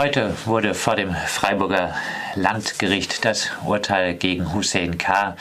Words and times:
Heute 0.00 0.34
wurde 0.46 0.72
vor 0.72 0.96
dem 0.96 1.14
Freiburger 1.14 1.94
Landgericht 2.34 3.22
das 3.26 3.50
Urteil 3.66 4.14
gegen 4.14 4.54
Hussein 4.54 4.96
K., 4.96 5.36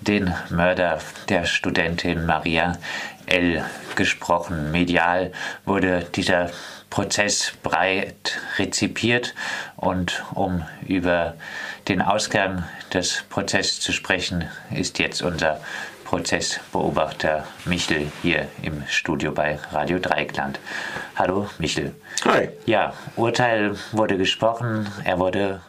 den 0.00 0.32
Mörder 0.48 1.00
der 1.28 1.44
Studentin 1.44 2.24
Maria 2.24 2.78
L., 3.26 3.62
gesprochen. 3.96 4.70
Medial 4.70 5.30
wurde 5.66 6.06
dieser 6.14 6.48
Prozess 6.88 7.52
breit 7.62 8.38
rezipiert 8.56 9.34
und 9.76 10.24
um 10.32 10.64
über 10.86 11.34
den 11.88 12.00
Ausgang 12.00 12.64
des 12.94 13.24
Prozesses 13.28 13.80
zu 13.80 13.92
sprechen, 13.92 14.48
ist 14.70 14.98
jetzt 14.98 15.20
unser 15.20 15.60
Prozessbeobachter 16.08 17.46
Michel 17.66 18.10
hier 18.22 18.48
im 18.62 18.82
Studio 18.88 19.30
bei 19.30 19.58
Radio 19.72 19.98
Dreikland. 19.98 20.58
Hallo 21.16 21.50
Michel. 21.58 21.94
Hi. 22.24 22.48
Ja, 22.64 22.94
Urteil 23.16 23.76
wurde 23.92 24.16
gesprochen. 24.16 24.90
Er 25.04 25.18
wurde 25.18 25.60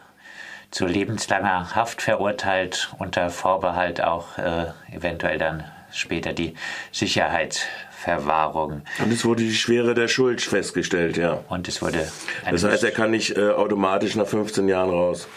zu 0.71 0.85
lebenslanger 0.85 1.75
Haft 1.75 2.01
verurteilt, 2.01 2.89
unter 2.99 3.29
Vorbehalt 3.31 3.99
auch 4.01 4.37
äh, 4.37 4.67
eventuell 4.93 5.39
dann 5.39 5.65
später 5.91 6.31
die 6.31 6.55
Sicherheitsverwahrung. 6.93 8.83
Und 8.99 9.11
es 9.11 9.25
wurde 9.25 9.43
die 9.43 9.53
Schwere 9.53 9.93
der 9.93 10.07
Schuld 10.07 10.39
festgestellt, 10.39 11.17
ja. 11.17 11.43
Und 11.49 11.67
es 11.67 11.81
wurde. 11.81 12.09
Das 12.49 12.63
heißt, 12.63 12.85
er 12.85 12.91
kann 12.91 13.11
nicht 13.11 13.35
äh, 13.35 13.49
automatisch 13.49 14.15
nach 14.15 14.27
15 14.27 14.69
Jahren 14.69 14.89
raus. 14.89 15.27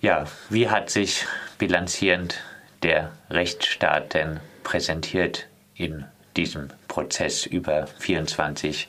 Ja, 0.00 0.26
wie 0.48 0.68
hat 0.68 0.90
sich 0.90 1.26
bilanzierend 1.58 2.40
der 2.82 3.12
Rechtsstaat 3.30 4.14
denn 4.14 4.40
präsentiert 4.62 5.46
in 5.74 6.04
diesem 6.36 6.68
Prozess 6.86 7.46
über 7.46 7.86
24 7.98 8.88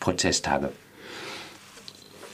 Prozesstage? 0.00 0.70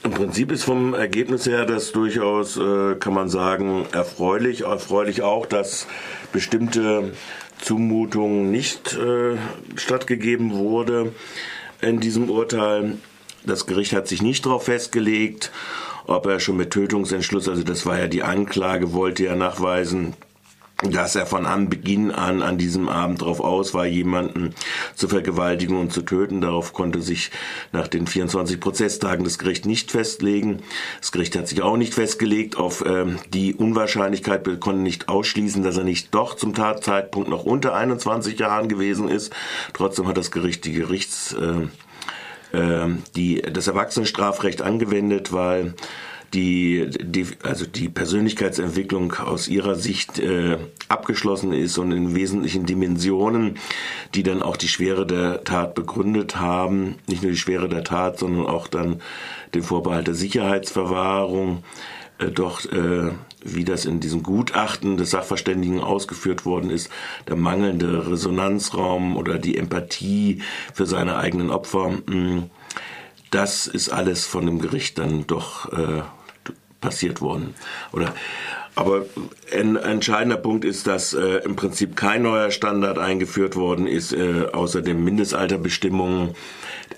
Im 0.05 0.13
Prinzip 0.13 0.53
ist 0.53 0.65
vom 0.65 0.95
Ergebnis 0.95 1.47
her 1.47 1.67
das 1.67 1.93
durchaus, 1.93 2.57
äh, 2.57 2.95
kann 2.95 3.15
man 3.15 3.29
sagen, 3.29 3.87
erfreulich. 3.93 4.63
Erfreulich 4.63 5.23
auch, 5.23 5.45
dass 5.45 5.87
bestimmte 6.33 7.13
Zumutungen 7.61 8.51
nicht 8.51 8.95
äh, 8.95 9.37
stattgegeben 9.75 10.53
wurde 10.55 11.13
in 11.81 12.01
diesem 12.01 12.31
Urteil. 12.31 12.99
Das 13.45 13.67
Gericht 13.67 13.93
hat 13.93 14.09
sich 14.09 14.23
nicht 14.23 14.47
darauf 14.47 14.65
festgelegt, 14.65 15.51
ob 16.07 16.27
er 16.27 16.41
schon 16.41 16.57
mit 16.57 16.71
Tötungsentschluss, 16.71 17.49
also 17.49 17.63
das 17.63 17.85
war 17.85 17.99
ja 17.99 18.07
die 18.07 18.23
Anklage, 18.23 18.93
wollte 18.93 19.27
er 19.27 19.37
nachweisen, 19.37 20.15
dass 20.83 21.17
er 21.17 21.27
von 21.27 21.45
Anbeginn 21.45 22.13
an 22.13 22.41
an 22.41 22.57
diesem 22.57 22.89
Abend 22.89 23.21
darauf 23.21 23.41
aus 23.41 23.75
war, 23.75 23.85
jemanden 23.85 24.55
zu 24.95 25.09
vergewaltigen 25.09 25.77
und 25.77 25.93
zu 25.93 26.03
töten. 26.03 26.41
Darauf 26.41 26.73
konnte 26.73 27.03
sich 27.03 27.33
nach 27.73 27.89
den 27.89 28.07
24 28.07 28.61
Prozesstagen 28.61 29.25
das 29.25 29.39
Gericht 29.39 29.67
nicht 29.67 29.91
festlegen. 29.91 30.63
Das 31.01 31.11
Gericht 31.11 31.37
hat 31.37 31.49
sich 31.49 31.63
auch 31.63 31.77
nicht 31.77 31.95
festgelegt 31.95 32.57
auf 32.57 32.85
äh, 32.85 33.07
die 33.33 33.55
Unwahrscheinlichkeit, 33.55 34.47
wir 34.47 34.61
konnten 34.61 34.85
nicht 34.85 35.09
ausschließen, 35.09 35.65
dass 35.65 35.77
er 35.77 35.85
nicht 35.85 36.15
doch 36.15 36.37
zum 36.37 36.55
Tatzeitpunkt 36.55 37.29
noch 37.29 37.45
unter 37.45 37.75
21 37.75 38.39
Jahren 38.39 38.69
gewesen 38.69 39.09
ist. 39.09 39.35
Trotzdem 39.73 40.07
hat 40.07 40.17
das 40.17 40.31
Gericht 40.31 40.65
die 40.65 40.75
Gerichts 40.75 41.35
äh, 41.35 42.57
äh, 42.57 42.89
die, 43.17 43.43
das 43.43 43.67
Erwachsenenstrafrecht 43.67 44.63
angewendet, 44.63 45.33
weil 45.33 45.75
die, 46.35 46.91
die, 47.01 47.27
also 47.43 47.67
die 47.67 47.89
Persönlichkeitsentwicklung 47.89 49.15
aus 49.15 49.49
ihrer 49.49 49.77
Sicht 49.77 50.19
äh, 50.19 50.59
abgeschlossen 50.89 51.53
ist 51.53 51.79
und 51.79 51.93
in 51.93 52.15
wesentlichen 52.15 52.67
Dimensionen, 52.67 53.59
die 54.15 54.23
dann 54.23 54.43
auch 54.43 54.57
die 54.57 54.69
Schwere 54.69 55.07
der 55.07 55.45
Tat 55.45 55.75
begründet 55.75 56.37
haben, 56.37 56.97
nicht 57.07 57.23
nur 57.23 57.33
die 57.33 57.39
Schwere 57.39 57.69
der 57.69 57.85
Tat, 57.85 58.19
sondern 58.19 58.47
auch 58.47 58.69
dann 58.69 59.01
den 59.55 59.63
Vorbehalt 59.63 60.07
der 60.07 60.15
Sicherheitsverwahrung, 60.15 61.65
äh, 62.19 62.27
doch 62.27 62.65
äh, 62.67 63.13
wie 63.43 63.65
das 63.65 63.87
in 63.87 64.01
diesem 64.01 64.23
Gutachten 64.23 64.97
des 64.97 65.11
Sachverständigen 65.11 65.81
ausgeführt 65.81 66.45
worden 66.45 66.71
ist, 66.71 66.91
der 67.29 67.37
mangelnde 67.37 68.11
Resonanzraum 68.11 69.17
oder 69.17 69.39
die 69.39 69.57
Empathie 69.57 70.43
für 70.75 70.87
seine 70.87 71.17
eigenen 71.17 71.51
Opfer, 71.51 71.89
mh, 71.89 72.01
hm, 72.07 72.51
das 73.31 73.67
ist 73.67 73.91
alles 73.91 74.25
von 74.27 74.47
dem 74.47 74.59
Gericht 74.59 74.99
dann 74.99 75.27
doch 75.27 75.71
äh, 75.73 76.03
passiert 76.81 77.21
worden. 77.21 77.55
Oder 77.93 78.15
aber 78.79 79.07
ein 79.53 79.75
entscheidender 79.75 80.37
Punkt 80.37 80.65
ist, 80.65 80.87
dass 80.87 81.13
äh, 81.13 81.41
im 81.45 81.57
Prinzip 81.57 81.97
kein 81.97 82.23
neuer 82.23 82.53
Standard 82.53 82.97
eingeführt 82.97 83.57
worden 83.57 83.89
ist, 83.89 84.13
äh, 84.13 84.47
außer 84.53 84.83
den 84.83 85.03
Mindestalterbestimmungen, 85.03 86.37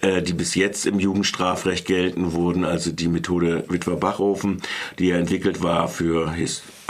äh, 0.03 0.21
die 0.21 0.35
bis 0.35 0.55
jetzt 0.55 0.85
im 0.85 1.01
Jugendstrafrecht 1.01 1.87
gelten 1.87 2.35
wurden, 2.35 2.67
also 2.67 2.93
die 2.93 3.09
Methode 3.09 3.65
Witwer-Bachhofen, 3.69 4.61
die 4.99 5.07
ja 5.07 5.17
entwickelt 5.17 5.63
war 5.63 5.89
für 5.89 6.31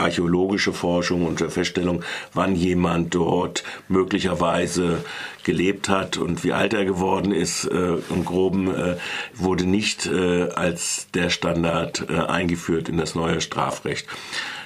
archäologische 0.01 0.73
Forschung 0.73 1.25
und 1.25 1.39
Feststellung, 1.39 2.03
wann 2.33 2.55
jemand 2.55 3.13
dort 3.15 3.63
möglicherweise 3.87 5.03
gelebt 5.43 5.89
hat 5.89 6.17
und 6.17 6.43
wie 6.43 6.53
alt 6.53 6.73
er 6.73 6.85
geworden 6.85 7.31
ist. 7.31 7.65
Äh, 7.65 7.97
Im 8.09 8.25
Groben 8.25 8.73
äh, 8.73 8.97
wurde 9.33 9.65
nicht 9.65 10.05
äh, 10.05 10.49
als 10.49 11.07
der 11.13 11.29
Standard 11.29 12.05
äh, 12.09 12.19
eingeführt 12.19 12.89
in 12.89 12.97
das 12.97 13.15
neue 13.15 13.41
Strafrecht. 13.41 14.07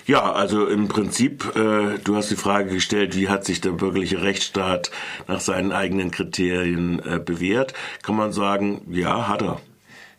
Ja, 0.08 0.34
also 0.34 0.68
im 0.68 0.88
Prinzip, 0.88 1.56
äh, 1.56 1.98
du 2.04 2.16
hast 2.16 2.30
die 2.30 2.36
Frage 2.36 2.70
gestellt, 2.70 3.16
wie 3.16 3.28
hat 3.28 3.44
sich 3.44 3.60
der 3.60 3.72
bürgerliche 3.72 4.22
Rechtsstaat 4.22 4.92
nach 5.28 5.40
seinen 5.40 5.72
eigenen 5.72 6.12
Kriterien 6.12 7.00
äh, 7.00 7.20
bewährt? 7.20 7.74
Kann 8.04 8.16
man 8.16 8.32
sagen, 8.32 8.82
ja, 8.92 9.28
hat 9.28 9.42
er. 9.42 9.62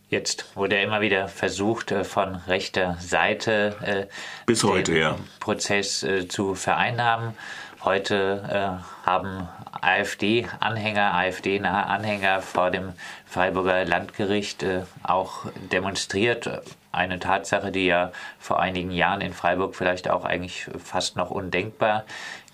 Jetzt 0.09 0.55
wurde 0.55 0.77
ja 0.77 0.83
immer 0.83 1.01
wieder 1.01 1.27
versucht, 1.27 1.91
äh, 1.91 2.05
von 2.05 2.35
rechter 2.47 2.95
Seite 2.99 3.75
äh, 3.81 4.13
bis 4.45 4.63
heute 4.63 4.93
den 4.93 5.01
ja. 5.01 5.15
Prozess 5.41 6.01
äh, 6.03 6.27
zu 6.27 6.55
vereinnahmen. 6.55 7.33
Heute 7.83 8.81
haben 9.05 9.47
AfD-Anhänger, 9.81 11.13
AfD-nahe 11.13 11.85
Anhänger 11.85 12.41
vor 12.41 12.69
dem 12.69 12.93
Freiburger 13.25 13.85
Landgericht 13.85 14.65
auch 15.03 15.45
demonstriert. 15.71 16.63
Eine 16.91 17.19
Tatsache, 17.19 17.71
die 17.71 17.85
ja 17.85 18.11
vor 18.39 18.59
einigen 18.59 18.91
Jahren 18.91 19.21
in 19.21 19.31
Freiburg 19.31 19.75
vielleicht 19.75 20.09
auch 20.09 20.25
eigentlich 20.25 20.67
fast 20.83 21.15
noch 21.15 21.29
undenkbar 21.29 22.03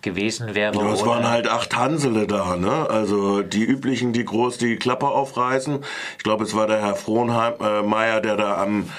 gewesen 0.04 0.54
wäre. 0.54 0.76
Ja, 0.76 0.94
es 0.94 1.06
waren 1.06 1.28
halt 1.28 1.48
acht 1.48 1.76
Hansele 1.76 2.28
da, 2.28 2.56
ne? 2.56 2.88
Also 2.90 3.42
die 3.42 3.64
üblichen, 3.64 4.14
die 4.14 4.26
groß 4.26 4.58
die 4.58 4.76
Klappe 4.76 5.08
aufreißen. 5.08 5.80
Ich 6.18 6.24
glaube, 6.24 6.44
es 6.44 6.56
war 6.56 6.68
der 6.68 6.82
Herr 6.82 6.96
Frohnmeier, 6.96 8.18
äh, 8.18 8.22
der 8.22 8.38
da 8.38 8.62
am 8.62 8.90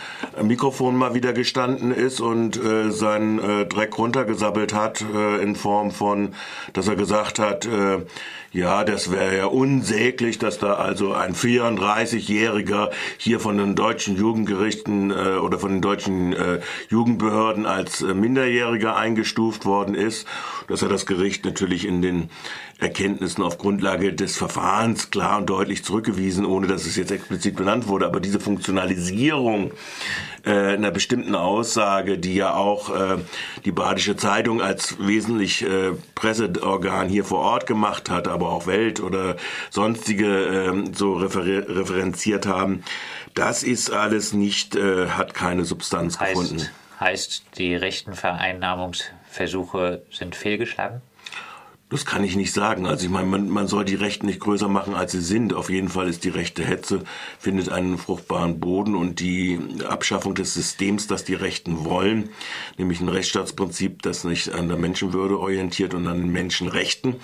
Mikrofon 0.42 0.96
mal 0.96 1.14
wieder 1.14 1.32
gestanden 1.32 1.92
ist 1.92 2.20
und 2.20 2.56
äh, 2.56 2.90
seinen 2.90 3.38
äh, 3.38 3.66
Dreck 3.66 3.96
runtergesabbelt 3.96 4.74
hat 4.74 5.02
äh, 5.14 5.42
in 5.42 5.54
Form 5.54 5.90
von, 5.90 6.34
dass 6.72 6.88
er 6.88 6.96
gesagt 6.96 7.38
hat, 7.38 7.66
äh, 7.66 8.00
ja, 8.54 8.84
das 8.84 9.10
wäre 9.10 9.36
ja 9.36 9.46
unsäglich, 9.46 10.38
dass 10.38 10.60
da 10.60 10.74
also 10.74 11.12
ein 11.12 11.34
34-Jähriger 11.34 12.90
hier 13.18 13.40
von 13.40 13.58
den 13.58 13.74
deutschen 13.74 14.16
Jugendgerichten 14.16 15.10
äh, 15.10 15.38
oder 15.38 15.58
von 15.58 15.72
den 15.72 15.80
deutschen 15.80 16.32
äh, 16.32 16.60
Jugendbehörden 16.88 17.66
als 17.66 18.00
äh, 18.02 18.14
Minderjähriger 18.14 18.94
eingestuft 18.94 19.64
worden 19.64 19.96
ist. 19.96 20.28
Das 20.68 20.82
hat 20.82 20.92
das 20.94 21.06
Gericht 21.06 21.44
natürlich 21.44 21.86
in 21.86 22.00
den 22.00 22.30
Erkenntnissen 22.78 23.42
auf 23.42 23.58
Grundlage 23.58 24.12
des 24.12 24.36
Verfahrens 24.36 25.10
klar 25.10 25.38
und 25.38 25.50
deutlich 25.50 25.84
zurückgewiesen, 25.84 26.44
ohne 26.44 26.66
dass 26.66 26.86
es 26.86 26.96
jetzt 26.96 27.10
explizit 27.10 27.56
benannt 27.56 27.88
wurde. 27.88 28.06
Aber 28.06 28.20
diese 28.20 28.40
Funktionalisierung 28.40 29.72
äh, 30.44 30.74
einer 30.74 30.90
bestimmten 30.90 31.34
Aussage, 31.34 32.18
die 32.18 32.34
ja 32.34 32.54
auch 32.54 32.94
äh, 32.94 33.16
die 33.64 33.72
Badische 33.72 34.16
Zeitung 34.16 34.60
als 34.60 34.96
wesentlich 34.98 35.62
äh, 35.62 35.92
Presseorgan 36.14 37.08
hier 37.08 37.24
vor 37.24 37.40
Ort 37.40 37.66
gemacht 37.66 38.10
hat, 38.10 38.28
aber 38.28 38.50
auch 38.50 38.66
Welt 38.66 39.00
oder 39.00 39.36
sonstige 39.70 40.26
äh, 40.26 40.94
so 40.94 41.14
refer 41.14 41.44
referenziert 41.44 42.46
haben, 42.46 42.84
das 43.34 43.62
ist 43.62 43.90
alles 43.90 44.32
nicht, 44.32 44.76
äh, 44.76 45.08
hat 45.08 45.34
keine 45.34 45.64
Substanz 45.64 46.20
heißt, 46.20 46.40
gefunden. 46.40 46.68
Heißt, 47.04 47.58
die 47.58 47.74
rechten 47.76 48.14
Vereinnahmungsversuche 48.14 50.06
sind 50.10 50.34
fehlgeschlagen? 50.34 51.02
Das 51.94 52.04
kann 52.04 52.24
ich 52.24 52.34
nicht 52.34 52.52
sagen. 52.52 52.86
Also 52.86 53.04
ich 53.04 53.10
meine, 53.12 53.28
man, 53.28 53.48
man 53.48 53.68
soll 53.68 53.84
die 53.84 53.94
Rechten 53.94 54.26
nicht 54.26 54.40
größer 54.40 54.66
machen, 54.66 54.96
als 54.96 55.12
sie 55.12 55.20
sind. 55.20 55.54
Auf 55.54 55.70
jeden 55.70 55.88
Fall 55.88 56.08
ist 56.08 56.24
die 56.24 56.28
rechte 56.28 56.64
Hetze, 56.64 57.04
findet 57.38 57.68
einen 57.68 57.98
fruchtbaren 57.98 58.58
Boden 58.58 58.96
und 58.96 59.20
die 59.20 59.60
Abschaffung 59.88 60.34
des 60.34 60.54
Systems, 60.54 61.06
das 61.06 61.22
die 61.22 61.34
Rechten 61.34 61.84
wollen, 61.84 62.30
nämlich 62.78 63.00
ein 63.00 63.08
Rechtsstaatsprinzip, 63.08 64.02
das 64.02 64.24
nicht 64.24 64.52
an 64.52 64.66
der 64.66 64.76
Menschenwürde 64.76 65.38
orientiert 65.38 65.94
und 65.94 66.08
an 66.08 66.18
den 66.18 66.32
Menschenrechten 66.32 67.14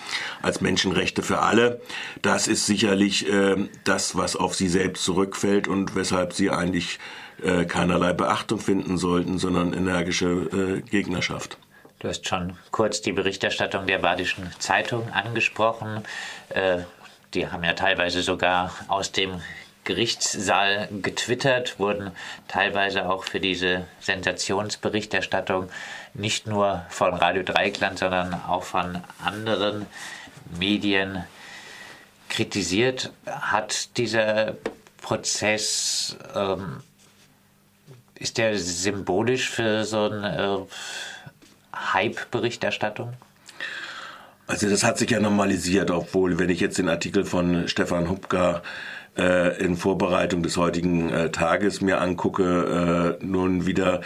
als 0.40 0.61
Menschenrechte 0.61 1.25
für 1.25 1.40
alle, 1.40 1.81
das 2.22 2.46
ist 2.46 2.64
sicherlich 2.64 3.28
äh, 3.28 3.56
das, 3.82 4.14
was 4.14 4.37
auf 4.37 4.55
sie 4.55 4.69
selbst 4.69 5.02
zurückfällt 5.02 5.67
und 5.67 5.96
weshalb 5.96 6.32
sie 6.32 6.49
eigentlich 6.49 7.00
äh, 7.43 7.64
keinerlei 7.64 8.12
Beachtung 8.12 8.61
finden 8.61 8.99
sollten, 8.99 9.38
sondern 9.38 9.72
energische 9.72 10.28
äh, 10.28 10.88
Gegnerschaft. 10.88 11.58
Du 12.00 12.08
hast 12.08 12.26
schon 12.26 12.56
kurz 12.70 13.02
die 13.02 13.12
Berichterstattung 13.12 13.87
der 13.87 13.99
Badischen 13.99 14.50
Zeitung 14.58 15.12
angesprochen. 15.12 16.02
Äh, 16.49 16.79
die 17.35 17.49
haben 17.49 17.62
ja 17.62 17.75
teilweise 17.75 18.23
sogar 18.23 18.73
aus 18.88 19.12
dem 19.12 19.43
Gerichtssaal 19.85 20.88
getwittert, 21.02 21.79
wurden 21.79 22.12
teilweise 22.49 23.06
auch 23.11 23.25
für 23.25 23.38
diese 23.38 23.87
Sensationsberichterstattung 24.00 25.69
nicht 26.14 26.47
nur 26.47 26.87
von 26.88 27.12
Radio 27.12 27.43
Dreikland, 27.43 27.99
sondern 27.99 28.32
auch 28.32 28.62
von 28.62 29.03
anderen 29.23 29.85
Medien 30.58 31.25
kritisiert. 32.31 33.12
Hat 33.26 33.99
dieser 33.99 34.55
Prozess, 35.03 36.17
ähm, 36.35 36.82
ist 38.14 38.38
der 38.38 38.58
symbolisch 38.58 39.50
für 39.50 39.85
so 39.85 40.05
eine 40.05 40.67
äh, 40.67 40.75
Hype-Berichterstattung? 41.92 43.14
Also 44.46 44.69
das 44.69 44.82
hat 44.82 44.98
sich 44.98 45.10
ja 45.10 45.20
normalisiert, 45.20 45.92
obwohl, 45.92 46.38
wenn 46.40 46.50
ich 46.50 46.58
jetzt 46.58 46.78
den 46.78 46.88
Artikel 46.88 47.25
von 47.25 47.69
Stefan 47.69 48.10
Hubka 48.10 48.62
äh, 49.16 49.62
in 49.62 49.76
Vorbereitung 49.76 50.42
des 50.42 50.56
heutigen 50.56 51.10
äh, 51.10 51.31
Tages 51.31 51.81
mir 51.81 52.00
angucke, 52.00 53.19
äh, 53.20 53.25
nun 53.25 53.66
wieder 53.66 54.00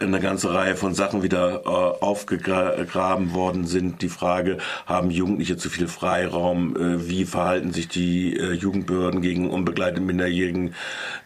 eine 0.00 0.20
ganze 0.20 0.52
Reihe 0.52 0.76
von 0.76 0.94
Sachen 0.94 1.22
wieder 1.22 1.62
äh, 1.64 1.68
aufgegraben 1.68 3.34
worden 3.34 3.66
sind. 3.66 4.02
Die 4.02 4.08
Frage, 4.08 4.58
haben 4.86 5.10
Jugendliche 5.10 5.56
zu 5.56 5.70
viel 5.70 5.88
Freiraum? 5.88 6.76
Äh, 6.76 7.08
wie 7.08 7.24
verhalten 7.24 7.72
sich 7.72 7.88
die 7.88 8.36
äh, 8.36 8.52
Jugendbehörden 8.52 9.20
gegen 9.20 9.50
unbegleitete 9.50 10.00
minderjährigen 10.00 10.74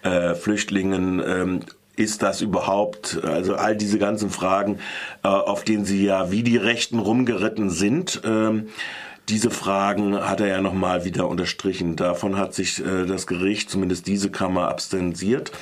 äh, 0.02 0.34
Flüchtlingen? 0.34 1.22
Ähm, 1.26 1.60
ist 1.96 2.22
das 2.22 2.40
überhaupt, 2.40 3.22
also 3.22 3.54
all 3.54 3.76
diese 3.76 3.98
ganzen 3.98 4.30
Fragen, 4.30 4.78
äh, 5.22 5.28
auf 5.28 5.64
denen 5.64 5.84
sie 5.84 6.04
ja 6.04 6.30
wie 6.30 6.42
die 6.42 6.56
Rechten 6.56 6.98
rumgeritten 6.98 7.70
sind, 7.70 8.22
ähm, 8.24 8.68
diese 9.28 9.50
Fragen 9.50 10.16
hat 10.16 10.40
er 10.40 10.48
ja 10.48 10.60
nochmal 10.60 11.04
wieder 11.04 11.28
unterstrichen. 11.28 11.96
Davon 11.96 12.36
hat 12.38 12.54
sich 12.54 12.84
äh, 12.84 13.06
das 13.06 13.26
Gericht, 13.26 13.70
zumindest 13.70 14.06
diese 14.06 14.30
Kammer, 14.30 14.68
abstensiert. 14.68 15.52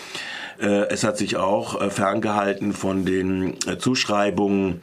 Äh, 0.61 0.89
es 0.89 1.05
hat 1.05 1.19
sich 1.19 1.37
auch 1.37 1.81
äh, 1.81 1.91
ferngehalten 1.91 2.73
von 2.73 3.05
den 3.05 3.55
äh, 3.67 3.79
Zuschreibungen 3.79 4.81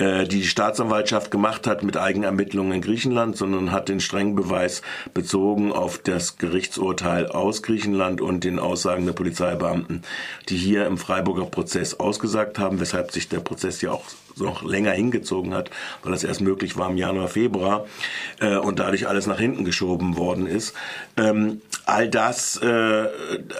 äh, 0.00 0.26
die 0.26 0.40
die 0.40 0.46
Staatsanwaltschaft 0.46 1.30
gemacht 1.30 1.66
hat 1.66 1.82
mit 1.82 1.98
Eigenermittlungen 1.98 2.72
in 2.72 2.80
Griechenland, 2.80 3.36
sondern 3.36 3.72
hat 3.72 3.90
den 3.90 4.00
strengen 4.00 4.34
Beweis 4.34 4.80
bezogen 5.12 5.70
auf 5.70 5.98
das 5.98 6.38
Gerichtsurteil 6.38 7.26
aus 7.26 7.62
Griechenland 7.62 8.22
und 8.22 8.42
den 8.42 8.58
Aussagen 8.58 9.04
der 9.04 9.12
Polizeibeamten, 9.12 10.02
die 10.48 10.56
hier 10.56 10.86
im 10.86 10.96
Freiburger 10.96 11.44
Prozess 11.44 12.00
ausgesagt 12.00 12.58
haben, 12.58 12.80
weshalb 12.80 13.12
sich 13.12 13.28
der 13.28 13.40
Prozess 13.40 13.82
ja 13.82 13.92
auch 13.92 14.04
noch 14.36 14.62
länger 14.62 14.92
hingezogen 14.92 15.54
hat, 15.54 15.70
weil 16.02 16.12
das 16.12 16.24
erst 16.24 16.40
möglich 16.40 16.76
war 16.76 16.90
im 16.90 16.96
Januar, 16.96 17.28
Februar 17.28 17.86
äh, 18.40 18.56
und 18.56 18.78
dadurch 18.78 19.08
alles 19.08 19.26
nach 19.26 19.38
hinten 19.38 19.64
geschoben 19.64 20.16
worden 20.16 20.46
ist. 20.46 20.74
Ähm, 21.16 21.60
all 21.86 22.08
das 22.08 22.56
äh, 22.62 23.06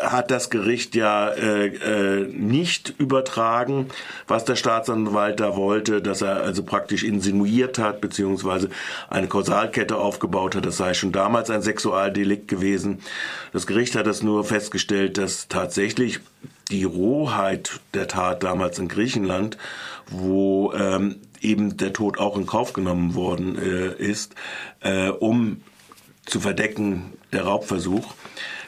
hat 0.02 0.31
das 0.31 0.50
Gericht 0.50 0.94
ja 0.94 1.28
äh, 1.31 1.67
äh, 1.67 2.26
nicht 2.26 2.94
übertragen, 2.99 3.88
was 4.28 4.44
der 4.44 4.56
Staatsanwalt 4.56 5.40
da 5.40 5.56
wollte, 5.56 6.00
dass 6.02 6.22
er 6.22 6.43
also 6.43 6.62
praktisch 6.62 7.02
insinuiert 7.02 7.78
hat, 7.78 8.00
beziehungsweise 8.00 8.70
eine 9.08 9.26
Kausalkette 9.28 9.96
aufgebaut 9.96 10.55
hat. 10.55 10.67
Das 10.67 10.76
sei 10.76 10.94
schon 10.94 11.12
damals 11.12 11.50
ein 11.50 11.62
Sexualdelikt 11.62 12.49
gewesen. 12.49 13.00
Das 13.52 13.67
Gericht 13.67 13.96
hat 13.96 14.06
das 14.06 14.22
nur 14.22 14.44
festgestellt, 14.44 15.19
dass 15.19 15.49
tatsächlich 15.49 16.20
die 16.70 16.84
Rohheit 16.84 17.81
der 17.94 18.08
Tat 18.08 18.43
damals 18.43 18.78
in 18.78 18.88
Griechenland, 18.88 19.58
wo 20.11 20.72
ähm, 20.72 21.17
eben 21.40 21.76
der 21.76 21.93
Tod 21.93 22.19
auch 22.19 22.37
in 22.37 22.46
Kauf 22.46 22.72
genommen 22.72 23.14
worden 23.14 23.56
äh, 23.58 23.93
ist, 23.94 24.34
äh, 24.81 25.08
um 25.08 25.62
zu 26.26 26.40
verdecken 26.40 27.12
der 27.32 27.44
Raubversuch, 27.44 28.14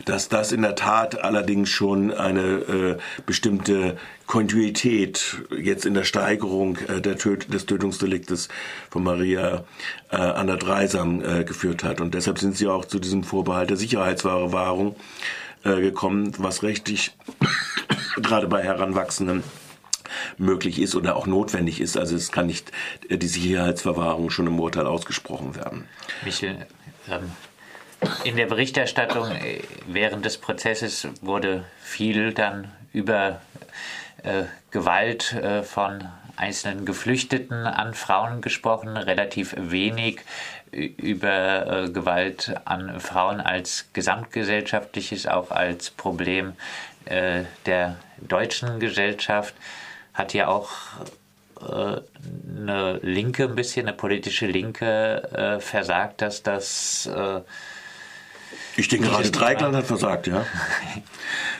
dass 0.04 0.28
das 0.28 0.52
in 0.52 0.62
der 0.62 0.74
Tat 0.74 1.22
allerdings 1.22 1.68
schon 1.68 2.12
eine 2.12 2.42
äh, 2.42 2.98
bestimmte 3.24 3.96
Kontinuität 4.26 5.42
jetzt 5.56 5.84
in 5.84 5.94
der 5.94 6.04
Steigerung 6.04 6.78
äh, 6.88 7.00
der 7.00 7.18
Töt 7.18 7.52
des 7.52 7.66
Tötungsdeliktes 7.66 8.48
von 8.90 9.04
Maria 9.04 9.64
äh, 10.10 10.16
Anna 10.16 10.56
Dreisam 10.56 11.22
äh, 11.22 11.44
geführt 11.44 11.84
hat. 11.84 12.00
Und 12.00 12.14
deshalb 12.14 12.38
sind 12.38 12.56
sie 12.56 12.66
auch 12.66 12.84
zu 12.84 12.98
diesem 12.98 13.22
Vorbehalt 13.22 13.70
der 13.70 13.76
Sicherheitswahrung 13.76 14.96
äh, 15.64 15.80
gekommen, 15.80 16.32
was 16.38 16.62
rechtlich 16.62 17.12
gerade 18.16 18.46
bei 18.46 18.62
Heranwachsenden 18.62 19.42
möglich 20.36 20.80
ist 20.80 20.94
oder 20.94 21.16
auch 21.16 21.26
notwendig 21.26 21.80
ist. 21.80 21.96
Also 21.96 22.16
es 22.16 22.32
kann 22.32 22.46
nicht 22.46 22.72
äh, 23.08 23.16
die 23.16 23.26
Sicherheitsverwahrung 23.26 24.30
schon 24.30 24.46
im 24.46 24.58
Urteil 24.60 24.86
ausgesprochen 24.86 25.54
werden. 25.54 25.88
Michel, 26.24 26.66
ähm, 27.08 27.32
in 28.24 28.36
der 28.36 28.46
Berichterstattung 28.46 29.30
äh, 29.30 29.62
während 29.86 30.24
des 30.24 30.38
Prozesses 30.38 31.08
wurde 31.20 31.64
viel 31.80 32.32
dann 32.32 32.70
über 32.92 33.40
äh, 34.22 34.44
Gewalt 34.70 35.32
äh, 35.32 35.62
von 35.62 36.04
einzelnen 36.36 36.84
Geflüchteten 36.84 37.66
an 37.66 37.94
Frauen 37.94 38.40
gesprochen, 38.40 38.96
relativ 38.96 39.54
wenig 39.56 40.20
über 40.70 41.84
äh, 41.84 41.90
Gewalt 41.90 42.54
an 42.64 42.98
Frauen 43.00 43.40
als 43.40 43.90
gesamtgesellschaftliches, 43.92 45.26
auch 45.26 45.50
als 45.50 45.90
Problem 45.90 46.54
äh, 47.06 47.44
der 47.66 47.96
deutschen 48.18 48.80
Gesellschaft. 48.80 49.54
Hat 50.14 50.34
ja 50.34 50.48
auch 50.48 50.70
äh, 51.60 52.00
eine 52.60 53.00
Linke, 53.02 53.44
ein 53.44 53.54
bisschen 53.54 53.86
eine 53.86 53.96
politische 53.96 54.46
Linke 54.46 55.28
äh, 55.32 55.60
versagt, 55.60 56.22
dass 56.22 56.42
das. 56.42 57.06
Äh, 57.06 57.40
ich 58.76 58.88
denke, 58.88 59.08
gerade 59.08 59.30
Dreikland 59.30 59.76
hat 59.76 59.84
versagt, 59.84 60.26
ja. 60.26 60.46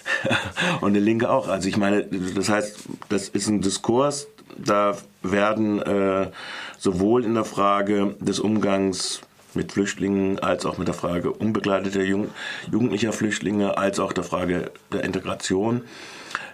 Und 0.81 0.95
die 0.95 1.01
Linke 1.01 1.31
auch. 1.31 1.49
Also 1.49 1.69
ich 1.69 1.77
meine, 1.77 2.05
das 2.05 2.49
heißt, 2.49 2.77
das 3.09 3.29
ist 3.29 3.49
ein 3.49 3.61
Diskurs, 3.61 4.29
da 4.57 4.97
werden 5.23 5.81
äh, 5.83 6.31
sowohl 6.79 7.25
in 7.25 7.35
der 7.35 7.45
Frage 7.45 8.17
des 8.21 8.41
Umgangs 8.41 9.21
mit 9.55 9.73
Flüchtlingen 9.73 10.39
als 10.39 10.67
auch 10.67 10.79
mit 10.79 10.89
der 10.89 10.95
Frage 10.95 11.33
unbegleiteter 11.33 12.03
Jung 12.03 12.29
jugendlicher 12.71 13.13
Flüchtlinge 13.13 13.77
als 13.77 13.99
auch 13.99 14.13
der 14.13 14.25
Frage 14.25 14.71
der 14.93 15.05
Integration 15.05 15.83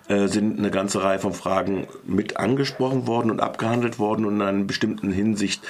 äh, 0.09 0.27
sind 0.27 0.59
eine 0.59 0.71
ganze 0.71 1.03
Reihe 1.03 1.19
von 1.19 1.35
Fragen 1.35 1.87
mit 2.05 2.39
angesprochen 2.39 3.06
worden 3.06 3.31
und 3.31 3.41
abgehandelt 3.41 3.99
worden 3.99 4.25
und 4.25 4.37
in 4.37 4.43
einer 4.43 4.65
bestimmten 4.65 5.12
Hinsicht 5.12 5.62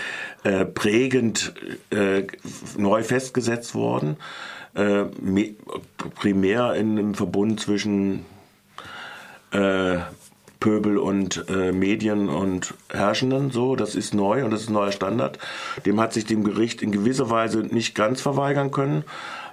äh, 0.44 0.64
prägend 0.64 1.54
äh, 1.90 2.24
neu 2.76 3.02
festgesetzt 3.02 3.74
worden. 3.74 4.16
Äh, 4.74 5.06
primär 6.14 6.74
in 6.74 6.98
einem 6.98 7.14
Verbund 7.14 7.58
zwischen 7.58 8.24
äh, 9.50 9.98
Pöbel 10.60 10.98
und 10.98 11.44
äh, 11.48 11.72
Medien 11.72 12.28
und 12.28 12.74
Herrschenden. 12.90 13.50
So, 13.50 13.76
das 13.76 13.94
ist 13.94 14.14
neu 14.14 14.44
und 14.44 14.50
das 14.50 14.62
ist 14.62 14.70
ein 14.70 14.74
neuer 14.74 14.92
Standard. 14.92 15.38
Dem 15.86 16.00
hat 16.00 16.12
sich 16.12 16.24
dem 16.24 16.44
Gericht 16.44 16.82
in 16.82 16.92
gewisser 16.92 17.30
Weise 17.30 17.60
nicht 17.60 17.94
ganz 17.94 18.20
verweigern 18.20 18.70
können. 18.70 19.04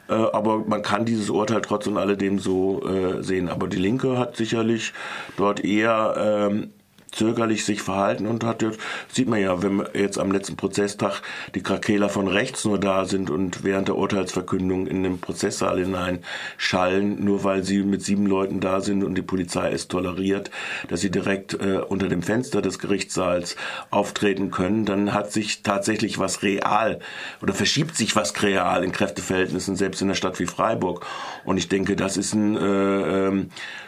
Äh, 0.08 0.14
aber 0.14 0.60
man 0.60 0.82
kann 0.82 1.06
dieses 1.06 1.30
Urteil 1.30 1.62
trotz 1.62 1.88
und 1.88 1.98
alledem 1.98 2.40
so 2.40 2.88
äh, 2.88 3.24
sehen. 3.24 3.50
Aber 3.50 3.68
die 3.68 3.78
Linke 3.78 4.18
hat 4.18 4.36
sicherlich 4.36 4.94
dort 5.38 5.64
eher 5.64 6.50
ähm, 6.52 6.72
zögerlich 7.16 7.66
sich 7.66 7.82
verhalten 7.82 8.28
und 8.28 8.44
hat 8.44 8.62
jetzt, 8.62 8.80
sieht 9.12 9.28
man 9.28 9.42
ja, 9.42 9.62
wenn 9.64 9.84
jetzt 9.94 10.20
am 10.20 10.32
letzten 10.32 10.56
Prozesstag 10.56 11.22
die 11.56 11.64
Krakeler 11.64 12.10
von 12.10 12.28
rechts 12.28 12.66
nur 12.66 12.80
da 12.80 13.06
sind 13.06 13.30
und 13.30 13.64
während 13.64 13.88
der 13.88 13.96
Urteilsverkündung 13.96 14.88
in 14.88 15.04
den 15.04 15.20
Prozesssaal 15.20 15.80
hinein 15.80 16.20
schallen, 16.58 17.24
nur 17.24 17.44
weil 17.44 17.64
sie 17.64 17.84
mit 17.84 18.04
sieben 18.04 18.26
Leuten 18.26 18.60
da 18.60 18.82
sind 18.82 19.04
und 19.04 19.16
die 19.16 19.22
Polizei 19.22 19.72
es 19.72 19.88
toleriert, 19.88 20.52
dass 20.90 21.02
sie 21.02 21.12
direkt 21.12 21.54
äh, 21.54 21.80
unter 21.88 22.08
dem 22.08 22.22
Fenster 22.22 22.62
des 22.62 22.80
Gerichtssaals 22.80 23.56
auftreten 23.90 24.52
können, 24.52 24.86
dann 24.86 25.14
hat 25.14 25.32
sich 25.32 25.64
tatsächlich 25.64 26.20
was 26.20 26.44
real 26.44 27.00
oder 27.42 27.54
verschiebt 27.54 27.96
sich 27.96 28.16
was 28.16 28.42
real 28.44 28.84
in 28.84 28.92
Kräfteverhältnissen, 28.92 29.76
selbst 29.76 30.02
in 30.02 30.08
einer 30.08 30.16
Stadt 30.16 30.40
wie 30.40 30.46
Freiburg. 30.46 31.06
Und 31.44 31.58
ich 31.58 31.70
denke, 31.70 31.96
das 31.96 32.18
ist 32.18 32.34
ein, 32.34 32.58
äh, 32.58 33.28
äh, 33.28 33.46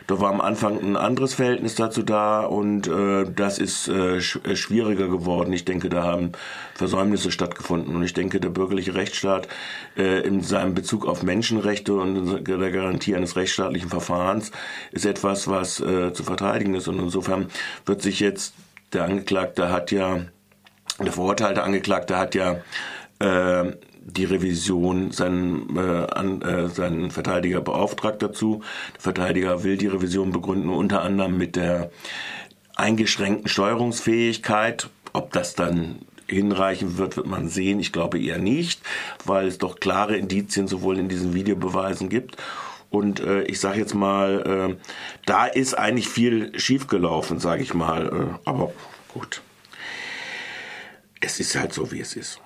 da 0.07 0.19
war 0.19 0.29
am 0.29 0.41
Anfang 0.41 0.79
ein 0.79 0.95
anderes 0.95 1.33
Verhältnis 1.33 1.75
dazu 1.75 2.03
da 2.03 2.41
und 2.41 2.87
äh, 2.87 3.16
das 3.25 3.59
ist 3.59 3.87
äh, 3.87 4.17
äh, 4.17 4.21
schwieriger 4.21 5.07
geworden. 5.07 5.53
Ich 5.53 5.65
denke, 5.65 5.89
da 5.89 6.03
haben 6.03 6.31
Versäumnisse 6.75 7.31
stattgefunden 7.31 7.95
und 7.95 8.03
ich 8.03 8.13
denke, 8.13 8.39
der 8.39 8.49
bürgerliche 8.49 8.95
Rechtsstaat 8.95 9.47
äh, 9.97 10.21
in 10.21 10.41
seinem 10.41 10.73
Bezug 10.73 11.05
auf 11.05 11.23
Menschenrechte 11.23 11.93
und 11.93 12.45
der 12.47 12.71
Garantie 12.71 13.15
eines 13.15 13.35
rechtsstaatlichen 13.35 13.89
Verfahrens 13.89 14.51
ist 14.91 15.05
etwas, 15.05 15.47
was 15.47 15.75
zu 15.77 16.23
verteidigen 16.23 16.75
ist 16.75 16.87
und 16.87 16.99
insofern 16.99 17.47
wird 17.85 18.01
sich 18.01 18.19
jetzt 18.19 18.53
der 18.93 19.03
Angeklagte 19.03 19.71
hat 19.71 19.91
ja 19.91 20.21
der 20.99 21.11
verurteilte 21.11 21.63
Angeklagte 21.63 22.17
hat 22.17 22.35
ja 22.35 22.61
die 24.07 24.23
Revision 24.23 25.11
seinen, 25.11 25.75
äh, 25.75 26.07
an, 26.13 26.41
äh, 26.41 26.69
seinen 26.69 27.11
Verteidiger 27.11 27.61
beauftragt 27.61 28.21
dazu. 28.21 28.61
Der 28.95 29.01
Verteidiger 29.01 29.63
will 29.63 29.77
die 29.77 29.87
Revision 29.87 30.31
begründen, 30.31 30.69
unter 30.69 31.01
anderem 31.01 31.37
mit 31.37 31.55
der 31.55 31.91
eingeschränkten 32.77 33.49
Steuerungsfähigkeit. 33.49 34.89
Ob 35.13 35.33
das 35.33 35.55
dann 35.55 35.99
hinreichen 36.27 36.97
wird, 36.97 37.17
wird 37.17 37.27
man 37.27 37.49
sehen. 37.49 37.79
Ich 37.79 37.91
glaube 37.91 38.21
eher 38.21 38.37
nicht, 38.37 38.81
weil 39.25 39.47
es 39.47 39.57
doch 39.57 39.79
klare 39.79 40.17
Indizien 40.17 40.67
sowohl 40.67 40.97
in 40.97 41.09
diesen 41.09 41.33
Videobeweisen 41.33 42.09
gibt 42.09 42.37
Und 42.89 43.19
äh, 43.19 43.43
ich 43.43 43.59
sage 43.59 43.79
jetzt 43.79 43.95
mal, 43.95 44.77
äh, 44.77 44.87
da 45.25 45.45
ist 45.45 45.73
eigentlich 45.73 46.09
viel 46.09 46.57
schiefgelaufen, 46.59 47.39
sage 47.39 47.63
ich 47.63 47.73
mal. 47.73 48.07
Äh, 48.07 48.49
aber 48.49 48.71
gut. 49.13 49.41
Es 51.19 51.39
ist 51.39 51.55
halt 51.55 51.73
so, 51.73 51.91
wie 51.91 51.99
es 51.99 52.15
ist. 52.15 52.39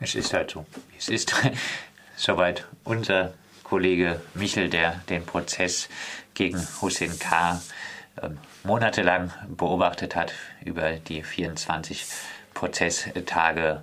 Es 0.00 0.14
ist 0.14 0.32
halt 0.34 0.50
so, 0.50 0.66
wie 0.90 0.98
es 0.98 1.08
ist. 1.08 1.34
Soweit 2.16 2.66
unser 2.84 3.34
Kollege 3.62 4.20
Michel, 4.34 4.68
der 4.68 5.02
den 5.08 5.24
Prozess 5.24 5.88
gegen 6.34 6.66
Hussein 6.80 7.18
K. 7.18 7.60
Ähm, 8.22 8.38
monatelang 8.62 9.32
beobachtet 9.48 10.16
hat 10.16 10.32
über 10.64 10.92
die 10.92 11.22
24 11.22 12.06
Prozesstage. 12.54 13.82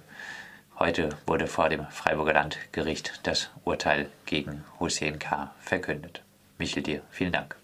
Heute 0.79 1.09
wurde 1.27 1.47
vor 1.47 1.69
dem 1.69 1.85
Freiburger 1.87 2.33
Landgericht 2.33 3.19
das 3.23 3.49
Urteil 3.65 4.09
gegen 4.25 4.63
Hussein 4.79 5.19
K. 5.19 5.53
verkündet. 5.59 6.23
Michel, 6.57 6.83
dir 6.83 7.01
vielen 7.11 7.31
Dank. 7.31 7.60